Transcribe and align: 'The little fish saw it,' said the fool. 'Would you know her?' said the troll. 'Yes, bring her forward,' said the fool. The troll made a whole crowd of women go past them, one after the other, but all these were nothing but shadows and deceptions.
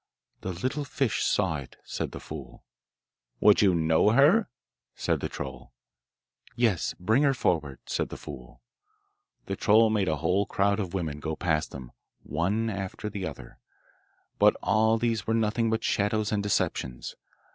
'The 0.39 0.51
little 0.53 0.83
fish 0.83 1.21
saw 1.23 1.57
it,' 1.57 1.77
said 1.83 2.11
the 2.11 2.19
fool. 2.19 2.63
'Would 3.39 3.61
you 3.61 3.75
know 3.75 4.09
her?' 4.09 4.49
said 4.95 5.19
the 5.19 5.29
troll. 5.29 5.73
'Yes, 6.55 6.95
bring 6.99 7.21
her 7.21 7.35
forward,' 7.35 7.81
said 7.85 8.09
the 8.09 8.17
fool. 8.17 8.63
The 9.45 9.55
troll 9.55 9.91
made 9.91 10.07
a 10.09 10.15
whole 10.17 10.47
crowd 10.47 10.79
of 10.79 10.95
women 10.95 11.19
go 11.19 11.35
past 11.35 11.69
them, 11.69 11.91
one 12.23 12.67
after 12.67 13.11
the 13.11 13.27
other, 13.27 13.59
but 14.39 14.55
all 14.63 14.97
these 14.97 15.27
were 15.27 15.35
nothing 15.35 15.69
but 15.69 15.83
shadows 15.83 16.31
and 16.31 16.41
deceptions. 16.41 17.13